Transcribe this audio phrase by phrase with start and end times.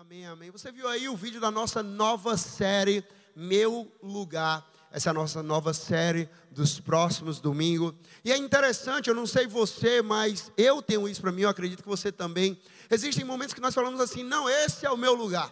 [0.00, 0.50] amém, amém.
[0.50, 3.02] Você viu aí o vídeo da nossa nova série,
[3.34, 4.62] Meu Lugar.
[4.92, 7.94] Essa é a nossa nova série dos próximos domingos.
[8.22, 11.82] E é interessante, eu não sei você, mas eu tenho isso para mim, eu acredito
[11.82, 12.60] que você também.
[12.90, 15.50] Existem momentos que nós falamos assim: não, esse é o meu lugar.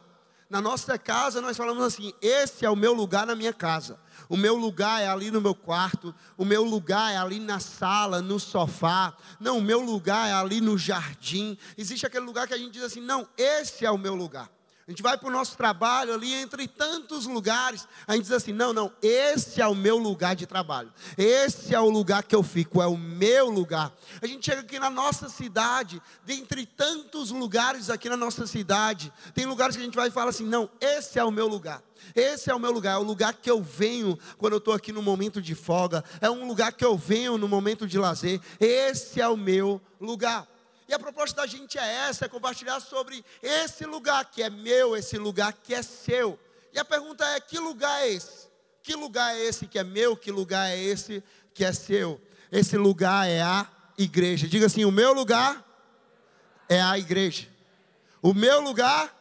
[0.55, 3.98] Na nossa casa, nós falamos assim: esse é o meu lugar na minha casa.
[4.29, 6.14] O meu lugar é ali no meu quarto.
[6.38, 9.16] O meu lugar é ali na sala, no sofá.
[9.41, 11.59] Não, o meu lugar é ali no jardim.
[11.77, 14.48] Existe aquele lugar que a gente diz assim: não, esse é o meu lugar.
[14.87, 17.88] A gente vai para o nosso trabalho ali, entre tantos lugares.
[18.06, 20.92] A gente diz assim: não, não, esse é o meu lugar de trabalho.
[21.16, 23.91] Esse é o lugar que eu fico, é o meu lugar.
[24.20, 29.47] A gente chega aqui na nossa cidade, dentre tantos lugares aqui na nossa cidade, tem
[29.47, 31.83] lugares que a gente vai e fala assim: não, esse é o meu lugar.
[32.14, 34.92] Esse é o meu lugar, é o lugar que eu venho quando eu estou aqui
[34.92, 38.39] no momento de folga, é um lugar que eu venho no momento de lazer.
[38.61, 40.47] Esse é o meu lugar.
[40.88, 44.97] E a proposta da gente é essa, é compartilhar sobre esse lugar que é meu,
[44.97, 46.38] esse lugar que é seu.
[46.73, 48.48] E a pergunta é: que lugar é esse?
[48.83, 50.17] Que lugar é esse que é meu?
[50.17, 51.23] Que lugar é esse
[51.55, 52.20] que é seu?
[52.53, 54.47] Esse lugar é a igreja.
[54.47, 55.64] Diga assim: o meu lugar
[56.69, 57.48] é a igreja.
[58.20, 59.14] O meu lugar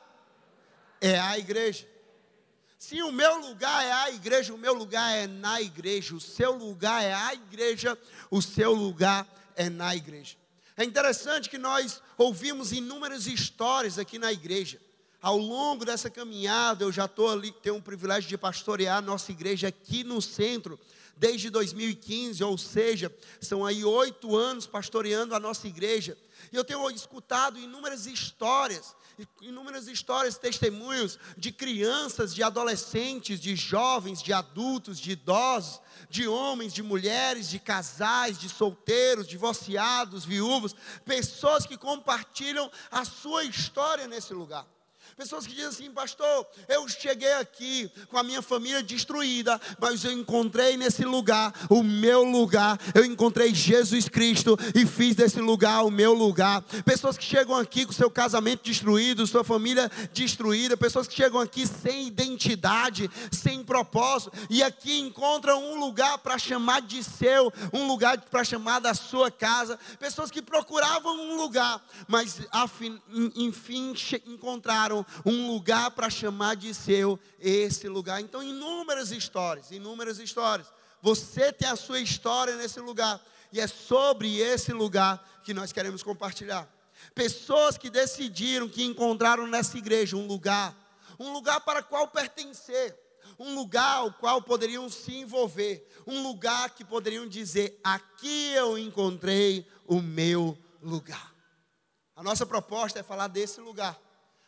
[0.99, 1.87] é a igreja.
[2.77, 6.13] Se o meu lugar é a igreja, o meu lugar é na igreja.
[6.15, 7.97] O seu lugar é a igreja,
[8.29, 10.35] o seu lugar é na igreja.
[10.75, 14.79] É interessante que nós ouvimos inúmeras histórias aqui na igreja.
[15.21, 19.31] Ao longo dessa caminhada, eu já estou ali, tenho o privilégio de pastorear a nossa
[19.31, 20.79] igreja aqui no centro,
[21.15, 26.17] desde 2015, ou seja, são aí oito anos pastoreando a nossa igreja.
[26.51, 28.95] E eu tenho escutado inúmeras histórias,
[29.41, 36.73] inúmeras histórias, testemunhos de crianças, de adolescentes, de jovens, de adultos, de idosos, de homens,
[36.73, 40.75] de mulheres, de casais, de solteiros, divorciados, viúvos,
[41.05, 44.65] pessoas que compartilham a sua história nesse lugar.
[45.15, 50.11] Pessoas que dizem assim, pastor, eu cheguei aqui com a minha família destruída, mas eu
[50.11, 52.79] encontrei nesse lugar o meu lugar.
[52.95, 56.63] Eu encontrei Jesus Cristo e fiz desse lugar o meu lugar.
[56.83, 61.67] Pessoas que chegam aqui com seu casamento destruído, sua família destruída, pessoas que chegam aqui
[61.67, 68.19] sem identidade, sem propósito, e aqui encontram um lugar para chamar de seu, um lugar
[68.19, 69.77] para chamar da sua casa.
[69.99, 72.41] Pessoas que procuravam um lugar, mas
[73.35, 73.93] enfim
[74.25, 78.21] encontraram um lugar para chamar de seu esse lugar.
[78.21, 80.67] Então, inúmeras histórias, inúmeras histórias.
[81.01, 83.21] Você tem a sua história nesse lugar,
[83.51, 86.67] e é sobre esse lugar que nós queremos compartilhar.
[87.13, 90.75] Pessoas que decidiram, que encontraram nessa igreja um lugar,
[91.19, 92.97] um lugar para qual pertencer,
[93.37, 99.67] um lugar ao qual poderiam se envolver, um lugar que poderiam dizer: aqui eu encontrei
[99.85, 101.33] o meu lugar.
[102.15, 103.99] A nossa proposta é falar desse lugar.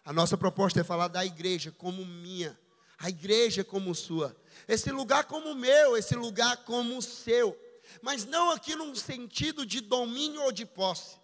[0.06, 2.58] A nossa proposta é falar da igreja como minha,
[3.00, 4.36] a igreja como sua,
[4.68, 7.60] esse lugar como meu, esse lugar como seu,
[8.04, 11.18] mas não aqui num sentido de domínio ou de posse.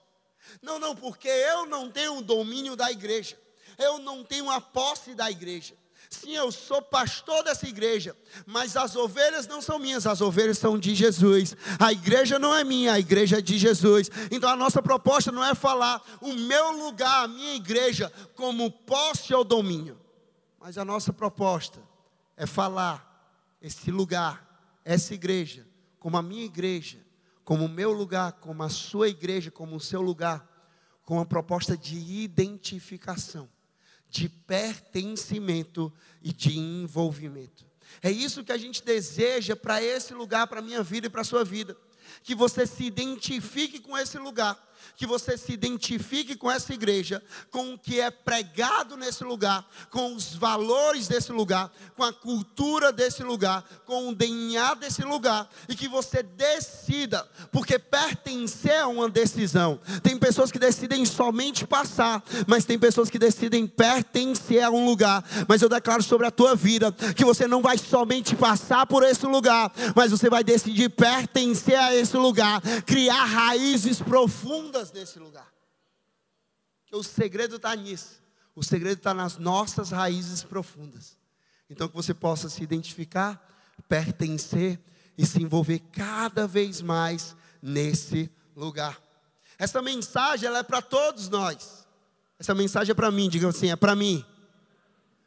[0.64, 3.40] Não, não, porque eu não tenho o domínio da igreja,
[3.78, 5.75] eu não tenho a posse da igreja.
[6.12, 10.78] Sim, eu sou pastor dessa igreja, mas as ovelhas não são minhas, as ovelhas são
[10.78, 11.56] de Jesus.
[11.80, 14.12] A igreja não é minha, a igreja é de Jesus.
[14.30, 19.34] Então a nossa proposta não é falar o meu lugar, a minha igreja, como posse
[19.34, 19.98] ou domínio,
[20.60, 21.80] mas a nossa proposta
[22.36, 24.46] é falar esse lugar,
[24.84, 25.66] essa igreja,
[25.98, 27.00] como a minha igreja,
[27.46, 30.46] como o meu lugar, como a sua igreja, como o seu lugar,
[31.06, 33.48] com a proposta de identificação
[34.12, 35.92] de pertencimento
[36.22, 37.66] e de envolvimento.
[38.04, 41.22] É isso que a gente deseja para esse lugar, para a minha vida e para
[41.22, 41.76] a sua vida.
[42.22, 44.60] Que você se identifique com esse lugar
[44.96, 50.16] que você se identifique com essa igreja, com o que é pregado nesse lugar, com
[50.16, 55.75] os valores desse lugar, com a cultura desse lugar, com o DNA desse lugar, e
[55.75, 59.80] que você decida, porque pertencer é uma decisão.
[60.03, 65.24] Tem pessoas que decidem somente passar, mas tem pessoas que decidem pertencer a um lugar.
[65.48, 69.25] Mas eu declaro sobre a tua vida que você não vai somente passar por esse
[69.25, 75.51] lugar, mas você vai decidir pertencer a esse lugar, criar raízes profundas profundas nesse lugar.
[76.91, 78.21] O segredo está nisso.
[78.56, 81.18] O segredo está nas nossas raízes profundas.
[81.69, 83.45] Então que você possa se identificar,
[83.88, 84.79] pertencer
[85.18, 89.00] e se envolver cada vez mais nesse lugar.
[89.57, 91.85] Essa mensagem ela é para todos nós.
[92.39, 94.25] Essa mensagem é para mim, diga assim, é para mim.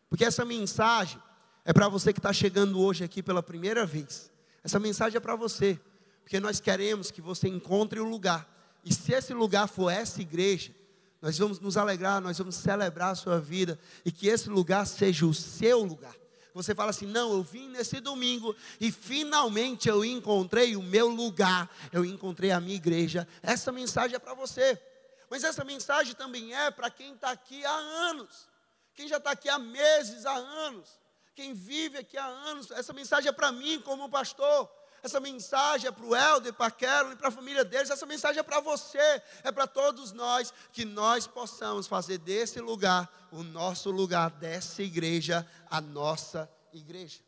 [0.08, 1.20] Porque essa mensagem
[1.64, 4.30] é para você que está chegando hoje aqui pela primeira vez.
[4.62, 5.80] Essa mensagem é para você,
[6.22, 8.53] porque nós queremos que você encontre um lugar
[8.84, 10.74] e se esse lugar for essa igreja,
[11.22, 15.24] nós vamos nos alegrar, nós vamos celebrar a sua vida e que esse lugar seja
[15.24, 16.14] o seu lugar.
[16.52, 21.68] Você fala assim: não, eu vim nesse domingo e finalmente eu encontrei o meu lugar,
[21.90, 23.26] eu encontrei a minha igreja.
[23.42, 24.80] Essa mensagem é para você,
[25.30, 28.46] mas essa mensagem também é para quem está aqui há anos,
[28.94, 30.88] quem já está aqui há meses, há anos,
[31.34, 32.70] quem vive aqui há anos.
[32.70, 34.70] Essa mensagem é para mim, como pastor.
[35.04, 37.90] Essa mensagem é para o Helder, para a e para a família deles.
[37.90, 43.12] Essa mensagem é para você, é para todos nós, que nós possamos fazer desse lugar
[43.30, 47.20] o nosso lugar, dessa igreja, a nossa igreja.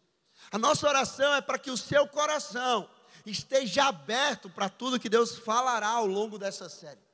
[0.50, 2.88] A nossa oração é para que o seu coração
[3.26, 7.04] esteja aberto para tudo que Deus falará ao longo dessa série.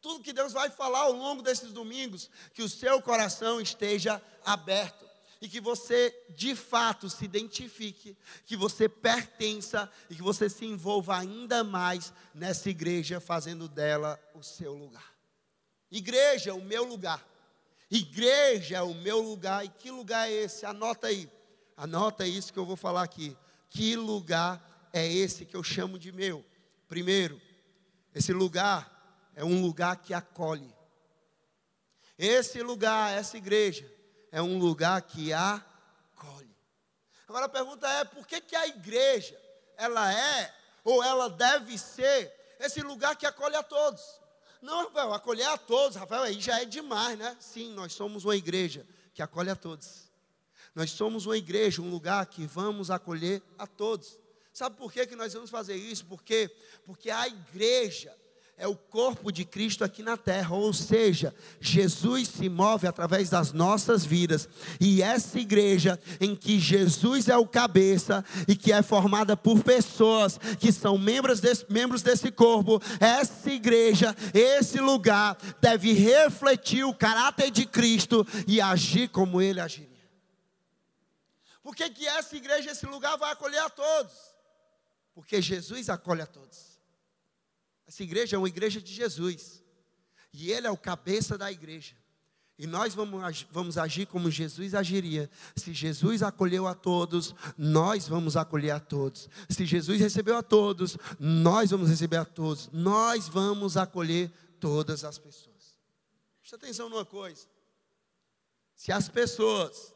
[0.00, 5.05] Tudo que Deus vai falar ao longo desses domingos, que o seu coração esteja aberto
[5.40, 11.18] e que você de fato se identifique, que você pertença e que você se envolva
[11.18, 15.14] ainda mais nessa igreja, fazendo dela o seu lugar.
[15.90, 17.26] Igreja, o meu lugar.
[17.90, 19.64] Igreja é o meu lugar.
[19.64, 20.66] E que lugar é esse?
[20.66, 21.30] Anota aí.
[21.76, 23.36] Anota isso que eu vou falar aqui.
[23.70, 26.44] Que lugar é esse que eu chamo de meu?
[26.88, 27.40] Primeiro,
[28.14, 30.74] esse lugar é um lugar que acolhe.
[32.18, 33.90] Esse lugar, essa igreja,
[34.36, 36.54] é um lugar que acolhe.
[37.26, 39.34] Agora a pergunta é: por que, que a igreja,
[39.78, 40.54] ela é,
[40.84, 42.30] ou ela deve ser,
[42.60, 44.02] esse lugar que acolhe a todos?
[44.60, 47.34] Não, Rafael, acolher a todos, Rafael, aí já é demais, né?
[47.40, 50.10] Sim, nós somos uma igreja que acolhe a todos.
[50.74, 54.18] Nós somos uma igreja, um lugar que vamos acolher a todos.
[54.52, 56.04] Sabe por que, que nós vamos fazer isso?
[56.04, 56.54] Porque,
[56.84, 58.14] porque a igreja,
[58.58, 63.52] é o corpo de Cristo aqui na terra, ou seja, Jesus se move através das
[63.52, 64.48] nossas vidas,
[64.80, 70.38] e essa igreja em que Jesus é o cabeça e que é formada por pessoas
[70.58, 77.50] que são membros desse, membros desse corpo, essa igreja, esse lugar, deve refletir o caráter
[77.50, 79.96] de Cristo e agir como ele agiria.
[81.62, 84.12] Por que, que essa igreja, esse lugar vai acolher a todos?
[85.14, 86.75] Porque Jesus acolhe a todos.
[87.86, 89.62] Essa igreja é uma igreja de Jesus.
[90.32, 91.94] E Ele é o cabeça da igreja.
[92.58, 95.30] E nós vamos, vamos agir como Jesus agiria.
[95.54, 99.28] Se Jesus acolheu a todos, nós vamos acolher a todos.
[99.50, 102.70] Se Jesus recebeu a todos, nós vamos receber a todos.
[102.72, 105.76] Nós vamos acolher todas as pessoas.
[106.40, 107.46] Presta atenção numa coisa.
[108.74, 109.94] Se as pessoas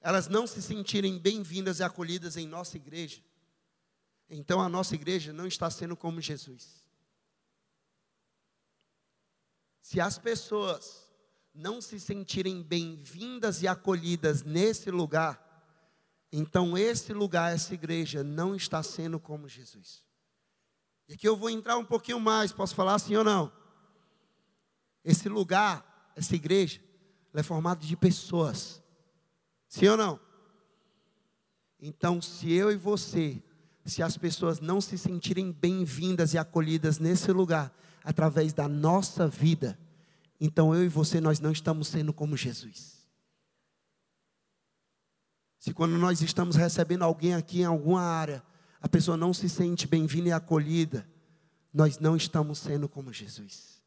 [0.00, 3.22] elas não se sentirem bem-vindas e acolhidas em nossa igreja,
[4.28, 6.81] então a nossa igreja não está sendo como Jesus.
[9.82, 11.06] Se as pessoas
[11.52, 15.38] não se sentirem bem-vindas e acolhidas nesse lugar,
[16.32, 20.02] então esse lugar, essa igreja, não está sendo como Jesus.
[21.08, 23.52] E aqui eu vou entrar um pouquinho mais, posso falar assim ou não?
[25.04, 26.80] Esse lugar, essa igreja,
[27.34, 28.80] é formada de pessoas.
[29.68, 30.20] Sim ou não?
[31.80, 33.42] Então, se eu e você,
[33.84, 39.78] se as pessoas não se sentirem bem-vindas e acolhidas nesse lugar, através da nossa vida,
[40.40, 43.02] então eu e você nós não estamos sendo como Jesus.
[45.58, 48.42] Se quando nós estamos recebendo alguém aqui em alguma área,
[48.80, 51.06] a pessoa não se sente bem-vinda e acolhida,
[51.72, 53.81] nós não estamos sendo como Jesus.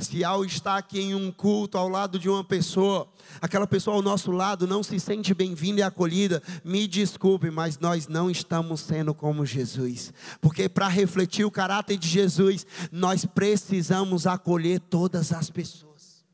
[0.00, 4.02] Se ao estar aqui em um culto ao lado de uma pessoa, aquela pessoa ao
[4.02, 9.12] nosso lado não se sente bem-vinda e acolhida, me desculpe, mas nós não estamos sendo
[9.12, 10.12] como Jesus.
[10.40, 16.24] Porque para refletir o caráter de Jesus, nós precisamos acolher todas as pessoas.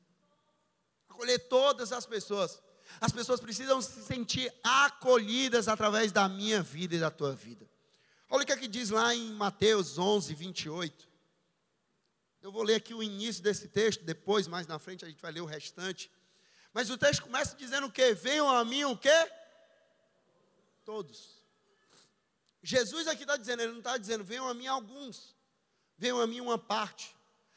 [1.09, 2.63] Acolher todas as pessoas.
[3.01, 7.67] As pessoas precisam se sentir acolhidas através da minha vida e da tua vida.
[8.29, 11.14] Olha o que, é que diz lá em Mateus 11, 28.
[12.45, 15.33] Eu vou ler aqui o início desse texto, depois, mais na frente, a gente vai
[15.33, 16.13] ler o restante.
[16.75, 18.13] Mas o texto começa dizendo o quê?
[18.13, 19.33] Venham a mim o quê?
[20.85, 21.43] Todos.
[22.63, 25.35] Jesus aqui está dizendo, ele não está dizendo, venham a mim alguns,
[25.97, 27.17] venham a mim uma parte,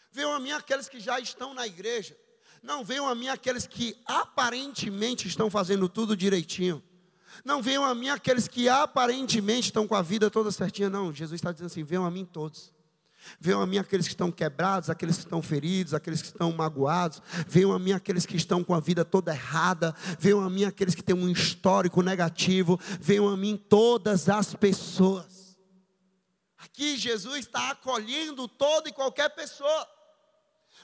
[0.09, 2.17] venham a mim aqueles que já estão na igreja.
[2.63, 6.81] Não venham a mim aqueles que aparentemente estão fazendo tudo direitinho.
[7.43, 10.89] Não venham a mim aqueles que aparentemente estão com a vida toda certinha.
[10.89, 12.76] Não, Jesus está dizendo assim: venham a mim todos.
[13.39, 17.21] Venham a mim aqueles que estão quebrados, aqueles que estão feridos, aqueles que estão magoados.
[17.47, 19.95] Venham a mim aqueles que estão com a vida toda errada.
[20.19, 22.79] Venham a mim aqueles que têm um histórico negativo.
[22.99, 25.57] Venham a mim todas as pessoas.
[26.57, 29.87] Aqui Jesus está acolhendo toda e qualquer pessoa.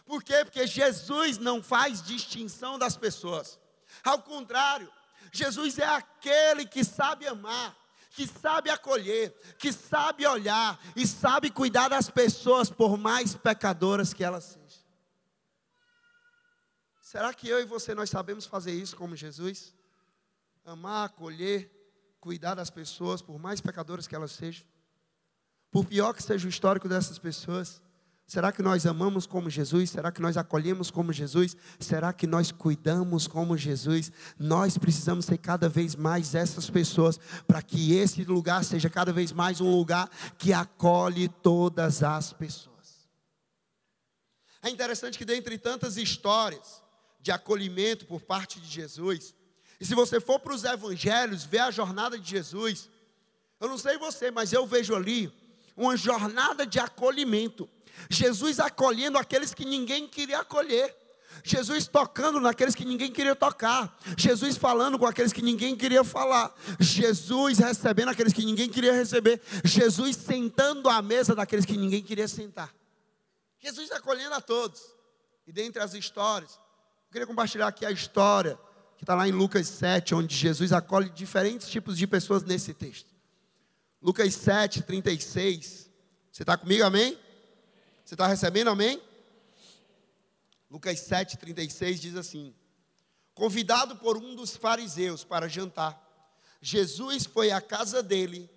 [0.05, 0.43] Por quê?
[0.43, 3.59] Porque Jesus não faz distinção das pessoas.
[4.03, 4.91] Ao contrário,
[5.31, 7.75] Jesus é aquele que sabe amar
[8.13, 14.24] que sabe acolher, que sabe olhar e sabe cuidar das pessoas, por mais pecadoras que
[14.24, 14.84] elas sejam.
[17.01, 19.75] Será que eu e você nós sabemos fazer isso como Jesus?
[20.63, 21.70] Amar, acolher,
[22.20, 24.65] cuidar das pessoas, por mais pecadoras que elas sejam.
[25.72, 27.82] Por pior que seja o histórico dessas pessoas,
[28.25, 29.89] Será que nós amamos como Jesus?
[29.89, 31.55] Será que nós acolhemos como Jesus?
[31.79, 34.11] Será que nós cuidamos como Jesus?
[34.39, 39.31] Nós precisamos ser cada vez mais essas pessoas, para que esse lugar seja cada vez
[39.31, 42.73] mais um lugar que acolhe todas as pessoas.
[44.63, 46.81] É interessante que, dentre tantas histórias
[47.19, 49.35] de acolhimento por parte de Jesus,
[49.79, 52.89] e se você for para os evangelhos, ver a jornada de Jesus,
[53.59, 55.31] eu não sei você, mas eu vejo ali
[55.75, 57.69] uma jornada de acolhimento.
[58.09, 60.95] Jesus acolhendo aqueles que ninguém queria acolher.
[61.43, 63.97] Jesus tocando naqueles que ninguém queria tocar.
[64.17, 66.53] Jesus falando com aqueles que ninguém queria falar.
[66.79, 69.41] Jesus recebendo aqueles que ninguém queria receber.
[69.63, 72.73] Jesus sentando à mesa daqueles que ninguém queria sentar.
[73.59, 74.81] Jesus acolhendo a todos.
[75.47, 76.51] E dentre as histórias,
[77.07, 78.57] eu queria compartilhar aqui a história
[78.97, 83.13] que está lá em Lucas 7, onde Jesus acolhe diferentes tipos de pessoas nesse texto.
[84.01, 85.89] Lucas 7, 36.
[86.31, 87.17] Você está comigo, amém?
[88.03, 89.01] Você está recebendo, amém?
[90.69, 92.53] Lucas 7, 36 diz assim:
[93.33, 96.01] Convidado por um dos fariseus para jantar,
[96.62, 98.50] Jesus foi à casa dele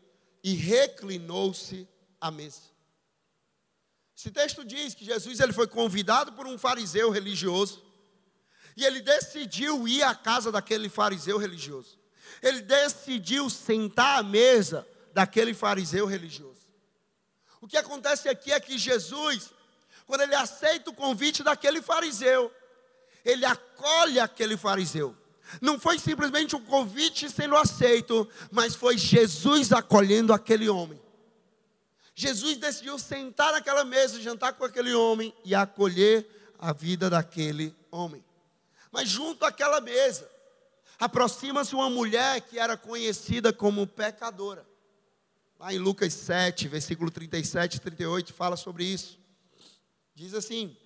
[0.42, 1.88] e reclinou-se
[2.20, 2.62] à mesa.
[4.16, 7.84] Esse texto diz que Jesus ele foi convidado por um fariseu religioso
[8.76, 11.98] e ele decidiu ir à casa daquele fariseu religioso.
[12.42, 16.55] Ele decidiu sentar à mesa daquele fariseu religioso.
[17.60, 19.50] O que acontece aqui é que Jesus,
[20.06, 22.52] quando ele aceita o convite daquele fariseu,
[23.24, 25.16] ele acolhe aquele fariseu.
[25.60, 31.00] Não foi simplesmente um convite sendo aceito, mas foi Jesus acolhendo aquele homem.
[32.14, 36.26] Jesus decidiu sentar naquela mesa, jantar com aquele homem e acolher
[36.58, 38.24] a vida daquele homem.
[38.90, 40.28] Mas junto àquela mesa,
[40.98, 44.66] aproxima-se uma mulher que era conhecida como pecadora.
[45.58, 49.18] Lá em Lucas 7, versículo 37 e 38, fala sobre isso.
[50.14, 50.76] Diz assim: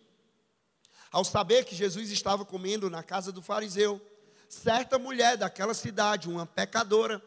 [1.10, 4.00] Ao saber que Jesus estava comendo na casa do fariseu,
[4.48, 7.20] certa mulher daquela cidade, uma pecadora,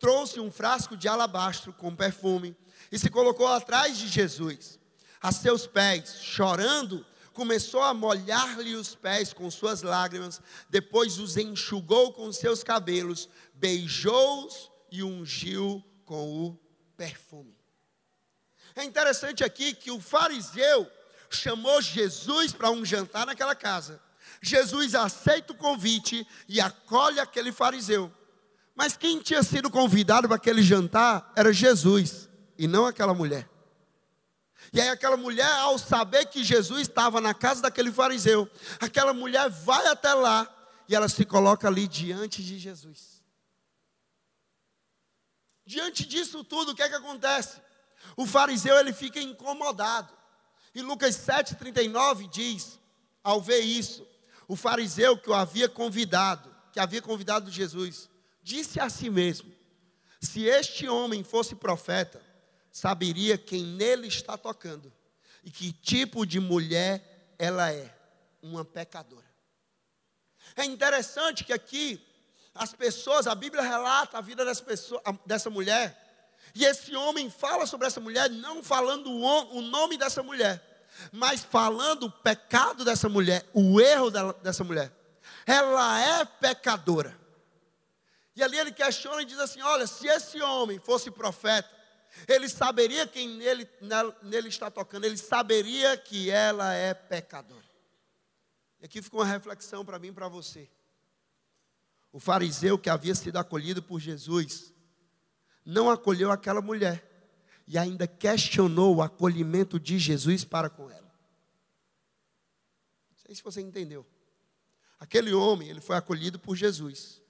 [0.00, 2.56] trouxe um frasco de alabastro com perfume
[2.90, 4.76] e se colocou atrás de Jesus.
[5.20, 12.12] A seus pés, chorando, começou a molhar-lhe os pés com suas lágrimas, depois os enxugou
[12.12, 16.67] com seus cabelos, beijou-os e ungiu com o
[16.98, 17.56] perfume.
[18.74, 20.90] É interessante aqui que o fariseu
[21.30, 24.02] chamou Jesus para um jantar naquela casa.
[24.42, 28.12] Jesus aceita o convite e acolhe aquele fariseu.
[28.74, 32.28] Mas quem tinha sido convidado para aquele jantar era Jesus
[32.58, 33.48] e não aquela mulher.
[34.72, 38.50] E aí aquela mulher, ao saber que Jesus estava na casa daquele fariseu,
[38.80, 40.46] aquela mulher vai até lá
[40.88, 43.17] e ela se coloca ali diante de Jesus.
[45.68, 47.60] Diante disso tudo, o que é que acontece?
[48.16, 50.16] O fariseu ele fica incomodado.
[50.74, 52.80] E Lucas 7,39 diz,
[53.22, 54.08] ao ver isso,
[54.48, 58.08] o fariseu que o havia convidado, que havia convidado Jesus,
[58.42, 59.54] disse a si mesmo:
[60.22, 62.24] se este homem fosse profeta,
[62.72, 64.90] saberia quem nele está tocando
[65.44, 67.94] e que tipo de mulher ela é,
[68.40, 69.28] uma pecadora.
[70.56, 72.07] É interessante que aqui
[72.58, 74.44] as pessoas, a Bíblia relata a vida
[75.24, 75.96] dessa, mulher,
[76.54, 80.62] e esse homem fala sobre essa mulher, não falando o, nome dessa mulher,
[81.12, 84.10] mas falando o pecado dessa mulher, o erro
[84.42, 84.92] dessa mulher.
[85.46, 87.16] Ela é pecadora.
[88.34, 91.68] E ali ele questiona e diz assim: Olha, se esse homem fosse profeta,
[92.26, 93.68] ele saberia quem nele,
[94.22, 97.68] nele está tocando, ele saberia que ela é pecadora.
[98.80, 100.68] E aqui fica uma reflexão para mim e para você.
[102.12, 104.72] O fariseu que havia sido acolhido por Jesus
[105.64, 107.04] não acolheu aquela mulher
[107.66, 111.12] e ainda questionou o acolhimento de Jesus para com ela.
[113.10, 114.06] Não sei se você entendeu.
[114.98, 117.22] Aquele homem, ele foi acolhido por Jesus.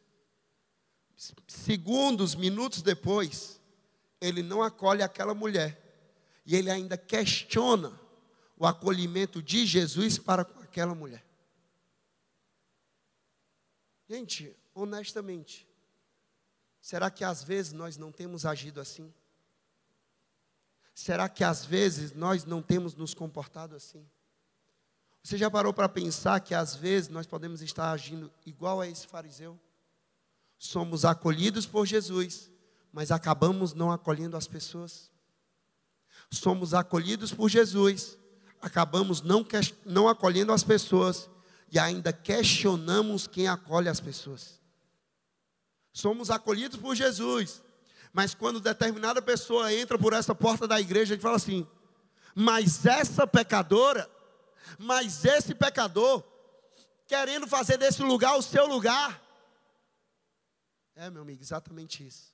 [1.49, 3.61] Segundos, minutos depois,
[4.21, 5.85] ele não acolhe aquela mulher.
[6.47, 8.01] E ele ainda questiona
[8.57, 11.25] o acolhimento de Jesus para com aquela mulher.
[14.09, 15.67] Gente, honestamente,
[16.81, 19.13] será que às vezes nós não temos agido assim?
[20.95, 24.05] Será que às vezes nós não temos nos comportado assim?
[25.23, 29.07] Você já parou para pensar que às vezes nós podemos estar agindo igual a esse
[29.07, 29.59] fariseu?
[30.57, 32.51] Somos acolhidos por Jesus,
[32.93, 35.11] mas acabamos não acolhendo as pessoas.
[36.31, 38.19] Somos acolhidos por Jesus,
[38.61, 39.47] acabamos não,
[39.85, 41.29] não acolhendo as pessoas
[41.71, 44.58] e ainda questionamos quem acolhe as pessoas.
[45.99, 47.61] Somos acolhidos por Jesus,
[48.13, 51.67] mas quando determinada pessoa entra por essa porta da igreja, a gente fala assim:
[52.37, 54.09] mas essa pecadora,
[54.79, 56.23] mas esse pecador,
[57.05, 59.21] querendo fazer desse lugar o seu lugar.
[60.95, 62.33] É, meu amigo, exatamente isso.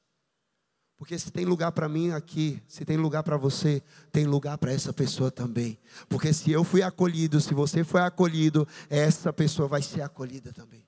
[0.98, 4.72] Porque se tem lugar para mim aqui, se tem lugar para você, tem lugar para
[4.72, 5.78] essa pessoa também.
[6.06, 10.86] Porque se eu fui acolhido, se você foi acolhido, essa pessoa vai ser acolhida também.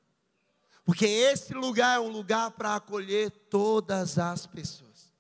[0.87, 5.13] Porque esse lugar é um lugar para acolher todas as pessoas.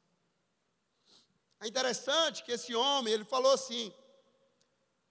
[1.60, 3.92] É interessante que esse homem, ele falou assim: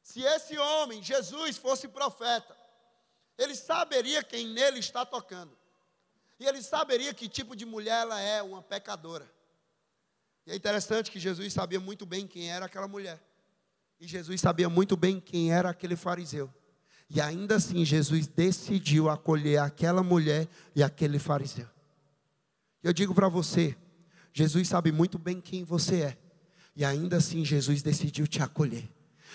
[0.01, 2.55] se esse homem, Jesus, fosse profeta,
[3.37, 5.51] ele saberia quem nele está tocando.
[6.39, 9.29] E ele saberia que tipo de mulher ela é, uma pecadora.
[10.47, 13.21] E é interessante que Jesus sabia muito bem quem era aquela mulher.
[13.99, 16.53] E Jesus sabia muito bem quem era aquele fariseu.
[17.09, 21.67] E ainda assim, Jesus decidiu acolher aquela mulher e aquele fariseu.
[22.83, 23.75] Eu digo para você:
[24.33, 26.17] Jesus sabe muito bem quem você é.
[26.75, 28.89] E ainda assim, Jesus decidiu te acolher.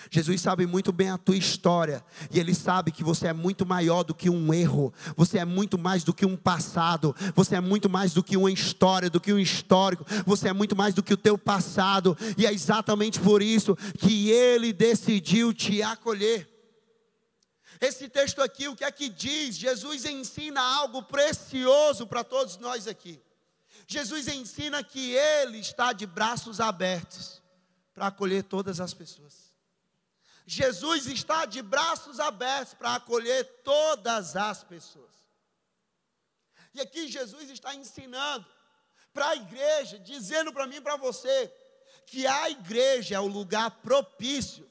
[0.09, 4.03] Jesus sabe muito bem a tua história, e Ele sabe que você é muito maior
[4.03, 7.89] do que um erro, você é muito mais do que um passado, você é muito
[7.89, 11.13] mais do que uma história, do que um histórico, você é muito mais do que
[11.13, 16.50] o teu passado, e é exatamente por isso que Ele decidiu te acolher.
[17.81, 19.55] Esse texto aqui, o que é que diz?
[19.55, 23.19] Jesus ensina algo precioso para todos nós aqui.
[23.87, 27.41] Jesus ensina que Ele está de braços abertos
[27.91, 29.51] para acolher todas as pessoas.
[30.45, 35.15] Jesus está de braços abertos para acolher todas as pessoas.
[36.75, 38.45] E aqui Jesus está ensinando
[39.11, 41.51] para a igreja, dizendo para mim e para você,
[42.05, 44.69] que a igreja é o lugar propício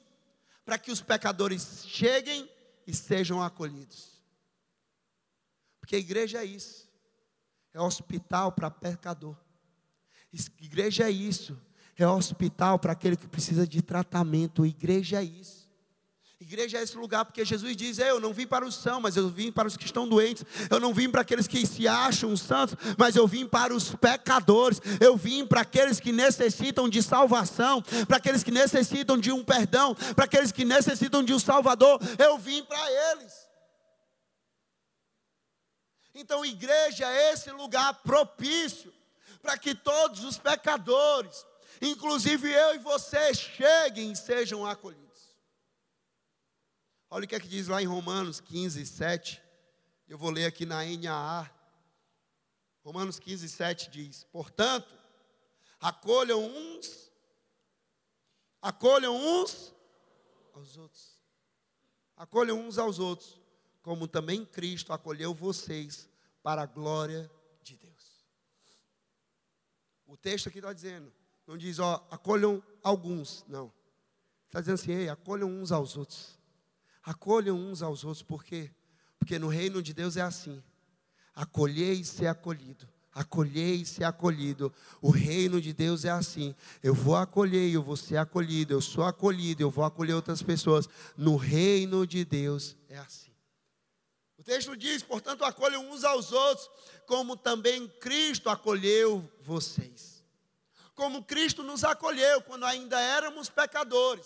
[0.63, 2.49] para que os pecadores cheguem
[2.93, 4.21] sejam acolhidos.
[5.79, 6.87] Porque a igreja é isso,
[7.73, 9.35] é hospital para pecador.
[10.59, 11.59] Igreja é isso,
[11.97, 14.65] é hospital para aquele que precisa de tratamento.
[14.65, 15.60] Igreja é isso.
[16.51, 19.29] Igreja é esse lugar, porque Jesus diz: Eu não vim para os são, mas eu
[19.29, 20.43] vim para os que estão doentes.
[20.69, 24.81] Eu não vim para aqueles que se acham santos, mas eu vim para os pecadores.
[24.99, 29.95] Eu vim para aqueles que necessitam de salvação, para aqueles que necessitam de um perdão,
[30.13, 32.01] para aqueles que necessitam de um Salvador.
[32.19, 33.33] Eu vim para eles.
[36.13, 38.93] Então, igreja é esse lugar propício
[39.41, 41.45] para que todos os pecadores,
[41.81, 45.10] inclusive eu e você, cheguem e sejam acolhidos.
[47.13, 49.43] Olha o que é que diz lá em Romanos 15, 7.
[50.07, 51.51] Eu vou ler aqui na NAA.
[52.85, 54.97] Romanos 15, 7 diz: Portanto,
[55.77, 57.11] acolham uns,
[58.61, 59.75] acolham uns
[60.53, 61.19] aos outros.
[62.15, 63.41] Acolham uns aos outros,
[63.81, 66.07] como também Cristo acolheu vocês
[66.41, 67.29] para a glória
[67.61, 68.25] de Deus.
[70.07, 71.11] O texto aqui está dizendo,
[71.45, 73.69] não diz, ó, acolham alguns, não.
[74.47, 76.39] Está dizendo assim, ei, acolham uns aos outros.
[77.03, 78.71] Acolham uns aos outros, por quê?
[79.17, 80.63] Porque no reino de Deus é assim:
[81.33, 82.87] acolher e ser acolhido.
[83.13, 84.73] Acolher e ser acolhido.
[85.01, 86.55] O reino de Deus é assim.
[86.81, 88.73] Eu vou acolher eu vou ser acolhido.
[88.73, 90.87] Eu sou acolhido, eu vou acolher outras pessoas.
[91.17, 93.31] No reino de Deus é assim.
[94.37, 96.69] O texto diz: portanto, acolham uns aos outros,
[97.05, 100.23] como também Cristo acolheu vocês.
[100.95, 104.25] Como Cristo nos acolheu quando ainda éramos pecadores.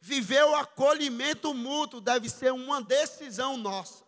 [0.00, 4.02] Viver o acolhimento mútuo deve ser uma decisão nossa,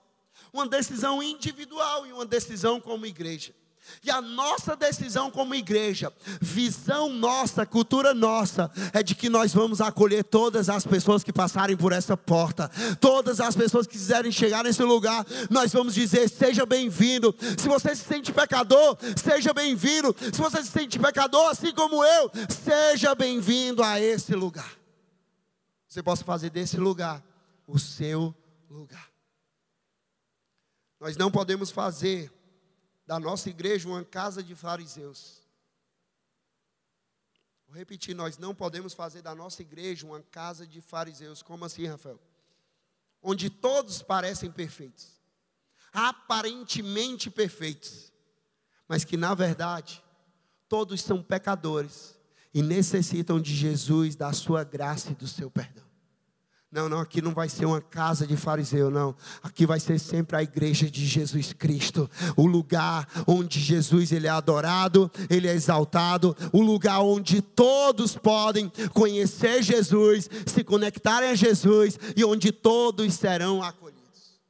[0.52, 3.54] uma decisão individual e uma decisão como igreja.
[4.02, 9.80] E a nossa decisão como igreja, visão nossa, cultura nossa, é de que nós vamos
[9.80, 14.64] acolher todas as pessoas que passarem por essa porta, todas as pessoas que quiserem chegar
[14.64, 17.34] nesse lugar, nós vamos dizer: seja bem-vindo.
[17.58, 20.14] Se você se sente pecador, seja bem-vindo.
[20.32, 22.30] Se você se sente pecador, assim como eu,
[22.64, 24.81] seja bem-vindo a esse lugar
[25.92, 27.22] você possa fazer desse lugar
[27.66, 28.34] o seu
[28.70, 29.12] lugar.
[30.98, 32.32] Nós não podemos fazer
[33.06, 35.42] da nossa igreja uma casa de fariseus.
[37.66, 41.42] Vou repetir, nós não podemos fazer da nossa igreja uma casa de fariseus.
[41.42, 42.18] Como assim, Rafael?
[43.22, 45.20] Onde todos parecem perfeitos,
[45.92, 48.10] aparentemente perfeitos,
[48.88, 50.02] mas que na verdade
[50.70, 52.18] todos são pecadores
[52.54, 55.92] e necessitam de Jesus, da sua graça e do seu perdão.
[56.72, 59.14] Não, não, aqui não vai ser uma casa de fariseu, não.
[59.42, 64.30] Aqui vai ser sempre a igreja de Jesus Cristo, o lugar onde Jesus ele é
[64.30, 71.98] adorado, ele é exaltado, o lugar onde todos podem conhecer Jesus, se conectarem a Jesus
[72.16, 74.40] e onde todos serão acolhidos.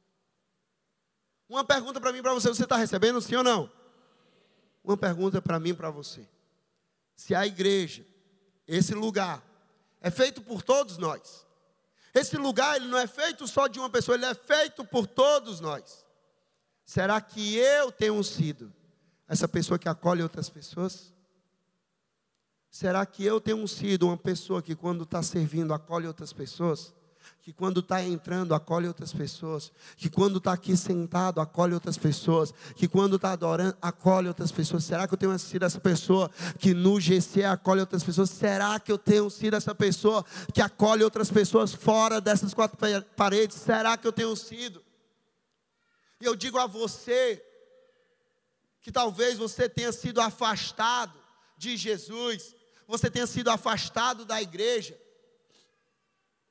[1.49, 3.69] Uma pergunta para mim para você: você está recebendo sim ou não?
[4.81, 6.25] Uma pergunta para mim para você.
[7.15, 8.05] Se a igreja,
[8.67, 9.43] esse lugar,
[10.01, 11.45] é feito por todos nós.
[12.13, 15.59] Esse lugar ele não é feito só de uma pessoa, ele é feito por todos
[15.59, 16.05] nós.
[16.85, 18.71] Será que eu tenho sido
[19.27, 21.13] essa pessoa que acolhe outras pessoas?
[22.69, 26.93] Será que eu tenho sido uma pessoa que, quando está servindo, acolhe outras pessoas?
[27.43, 32.53] Que quando está entrando acolhe outras pessoas, que quando está aqui sentado acolhe outras pessoas,
[32.73, 34.85] que quando está adorando acolhe outras pessoas.
[34.85, 38.29] Será que eu tenho sido essa pessoa que no GC acolhe outras pessoas?
[38.29, 42.77] Será que eu tenho sido essa pessoa que acolhe outras pessoas fora dessas quatro
[43.13, 43.57] paredes?
[43.57, 44.81] Será que eu tenho sido?
[46.21, 47.43] E eu digo a você
[48.81, 51.19] que talvez você tenha sido afastado
[51.57, 52.55] de Jesus,
[52.87, 55.02] você tenha sido afastado da igreja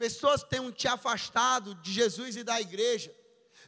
[0.02, 3.14] pessoas tenham te afastado de Jesus e da igreja.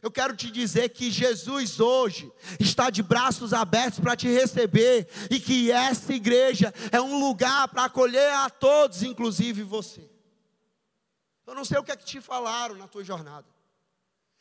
[0.01, 5.39] Eu quero te dizer que Jesus hoje está de braços abertos para te receber e
[5.39, 10.09] que essa igreja é um lugar para acolher a todos, inclusive você.
[11.47, 13.47] Eu não sei o que é que te falaram na tua jornada.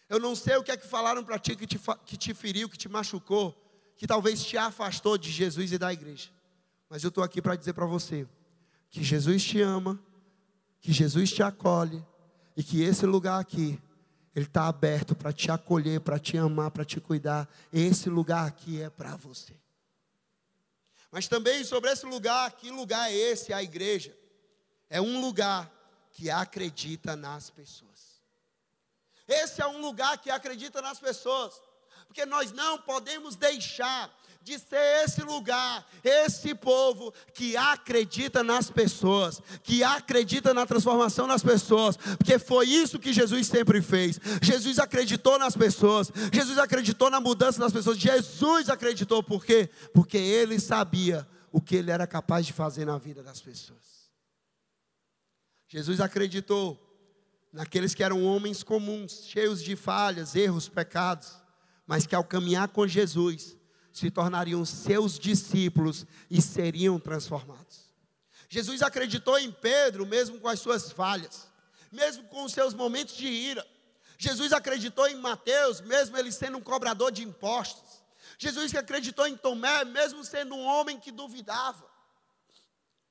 [0.09, 2.69] Eu não sei o que é que falaram para ti que te, que te feriu,
[2.69, 3.55] que te machucou,
[3.97, 6.29] que talvez te afastou de Jesus e da igreja.
[6.91, 8.27] Mas eu estou aqui para dizer para você
[8.91, 10.03] que Jesus te ama
[10.85, 12.05] que Jesus te acolhe
[12.55, 13.81] e que esse lugar aqui,
[14.37, 17.49] ele está aberto para te acolher, para te amar, para te cuidar.
[17.73, 19.55] Esse lugar aqui é para você.
[21.11, 23.51] Mas também sobre esse lugar, que lugar é esse?
[23.51, 24.15] A igreja.
[24.91, 25.73] É um lugar
[26.13, 28.21] que acredita nas pessoas.
[29.27, 31.55] Esse é um lugar que acredita nas pessoas.
[32.07, 34.15] Porque nós não podemos deixar
[34.45, 41.43] de ser esse lugar, esse povo que acredita nas pessoas, que acredita na transformação das
[41.43, 44.21] pessoas, porque foi isso que Jesus sempre fez.
[44.43, 49.71] Jesus acreditou nas pessoas, Jesus acreditou na mudança das pessoas, Jesus acreditou por quê?
[49.95, 54.13] Porque ele sabia o que ele era capaz de fazer na vida das pessoas.
[55.69, 56.79] Jesus acreditou
[57.51, 61.33] naqueles que eram homens comuns, cheios de falhas, erros, pecados,
[61.87, 63.57] mas que ao caminhar com Jesus,
[63.95, 67.85] se tornariam seus discípulos e seriam transformados.
[68.49, 71.47] Jesus acreditou em Pedro, mesmo com as suas falhas,
[71.93, 73.65] mesmo com os seus momentos de ira.
[74.19, 78.03] Jesus acreditou em Mateus, mesmo ele sendo um cobrador de impostos.
[78.37, 81.89] Jesus acreditou em Tomé, mesmo sendo um homem que duvidava.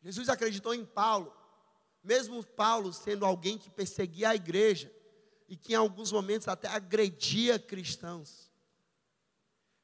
[0.04, 1.34] Jesus acreditou em Paulo,
[2.04, 4.92] mesmo Paulo sendo alguém que perseguia a igreja
[5.48, 8.52] e que em alguns momentos até agredia cristãos.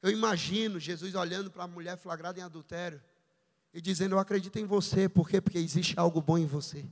[0.02, 3.00] Eu imagino Jesus olhando para a mulher flagrada em adultério
[3.72, 5.40] e dizendo: Eu acredito em você, por quê?
[5.40, 6.84] Porque existe algo bom em você.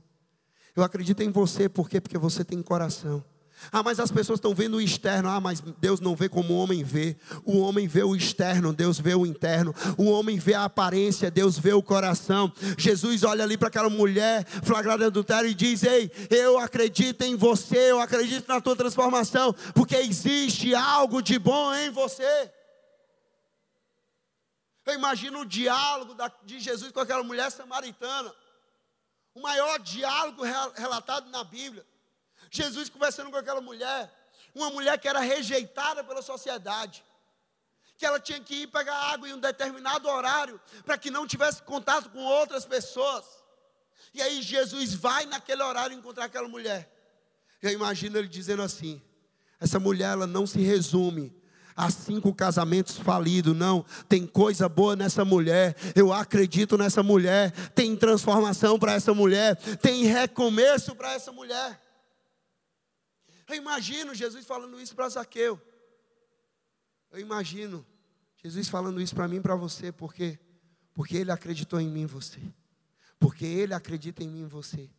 [0.75, 1.99] Eu acredito em você, por quê?
[1.99, 3.23] Porque você tem coração.
[3.71, 5.27] Ah, mas as pessoas estão vendo o externo.
[5.27, 7.17] Ah, mas Deus não vê como o homem vê.
[7.43, 9.73] O homem vê o externo, Deus vê o interno.
[9.97, 12.51] O homem vê a aparência, Deus vê o coração.
[12.77, 17.35] Jesus olha ali para aquela mulher flagrada em adultério e diz: Ei, eu acredito em
[17.35, 22.51] você, eu acredito na tua transformação, porque existe algo de bom em você.
[24.99, 28.35] Imagino o diálogo de Jesus com aquela mulher samaritana.
[29.33, 30.43] O maior diálogo
[30.75, 31.85] relatado na Bíblia.
[32.51, 34.11] Jesus conversando com aquela mulher.
[34.53, 37.01] Uma mulher que era rejeitada pela sociedade.
[37.97, 40.59] Que ela tinha que ir pegar água em um determinado horário.
[40.85, 43.23] Para que não tivesse contato com outras pessoas.
[44.13, 46.91] E aí Jesus vai naquele horário encontrar aquela mulher.
[47.61, 49.01] Eu imagino ele dizendo assim:
[49.61, 51.38] essa mulher ela não se resume
[51.79, 53.55] há cinco casamentos falidos.
[53.55, 55.75] Não, tem coisa boa nessa mulher.
[55.95, 57.51] Eu acredito nessa mulher.
[57.69, 59.55] Tem transformação para essa mulher.
[59.77, 61.81] Tem recomeço para essa mulher.
[63.47, 65.59] Eu imagino Jesus falando isso para Zaqueu.
[67.11, 67.85] Eu imagino
[68.43, 70.37] Jesus falando isso para mim e para você, por quê?
[70.93, 72.41] Porque ele acreditou em mim e você.
[73.17, 74.89] Porque ele acredita em mim e você.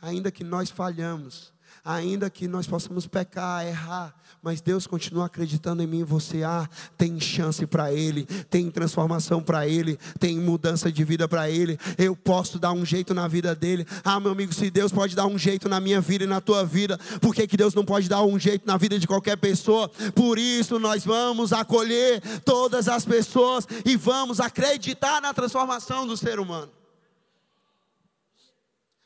[0.00, 1.52] Ainda que nós falhamos,
[1.84, 6.42] ainda que nós possamos pecar, errar, mas Deus continua acreditando em mim e você.
[6.42, 11.78] Ah, tem chance para Ele, tem transformação para Ele, tem mudança de vida para Ele.
[11.98, 13.86] Eu posso dar um jeito na vida dele.
[14.04, 16.64] Ah, meu amigo, se Deus pode dar um jeito na minha vida e na tua
[16.64, 19.88] vida, por que, que Deus não pode dar um jeito na vida de qualquer pessoa?
[20.14, 26.40] Por isso nós vamos acolher todas as pessoas e vamos acreditar na transformação do ser
[26.40, 26.70] humano.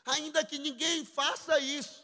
[0.07, 2.04] Ainda que ninguém faça isso,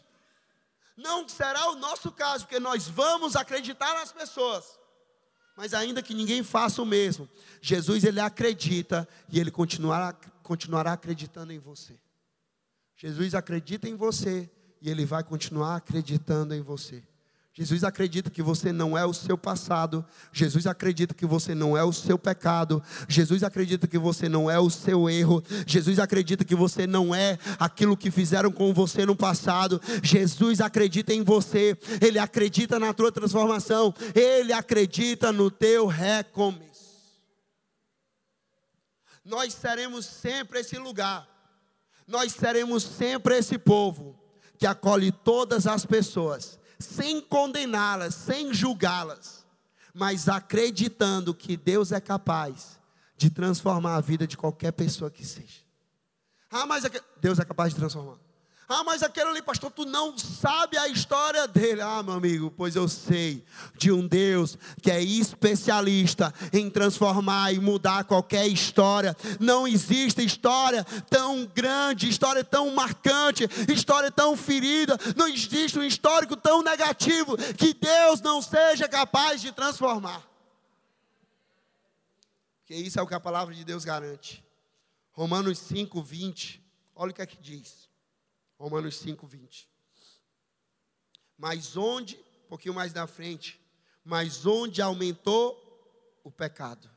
[0.97, 4.79] não será o nosso caso, porque nós vamos acreditar nas pessoas.
[5.57, 7.29] Mas ainda que ninguém faça o mesmo,
[7.61, 12.01] Jesus ele acredita e ele continuará, continuará acreditando em você.
[12.97, 14.51] Jesus acredita em você
[14.81, 17.03] e ele vai continuar acreditando em você.
[17.61, 20.03] Jesus acredita que você não é o seu passado.
[20.33, 22.83] Jesus acredita que você não é o seu pecado.
[23.07, 25.45] Jesus acredita que você não é o seu erro.
[25.67, 29.79] Jesus acredita que você não é aquilo que fizeram com você no passado.
[30.03, 31.77] Jesus acredita em você.
[32.01, 33.95] Ele acredita na tua transformação.
[34.15, 37.11] Ele acredita no teu recomeço.
[39.23, 41.29] Nós seremos sempre esse lugar.
[42.07, 44.19] Nós seremos sempre esse povo
[44.57, 49.45] que acolhe todas as pessoas sem condená-las, sem julgá-las,
[49.95, 52.81] mas acreditando que Deus é capaz
[53.17, 55.61] de transformar a vida de qualquer pessoa que seja.
[56.51, 56.85] Ah, mas
[57.21, 58.19] Deus é capaz de transformar.
[58.73, 61.81] Ah, mas aquele ali, pastor, tu não sabe a história dele.
[61.83, 63.45] Ah, meu amigo, pois eu sei
[63.77, 69.17] de um Deus que é especialista em transformar e mudar qualquer história.
[69.41, 74.97] Não existe história tão grande, história tão marcante, história tão ferida.
[75.17, 80.25] Não existe um histórico tão negativo que Deus não seja capaz de transformar.
[82.61, 84.45] Porque isso é o que a palavra de Deus garante.
[85.11, 86.63] Romanos 5, 20.
[86.95, 87.90] Olha o que é que diz.
[88.61, 89.67] Romanos 5, 20.
[91.39, 93.59] Mas onde, um pouquinho mais na frente,
[94.05, 95.57] mas onde aumentou
[96.23, 96.91] o pecado,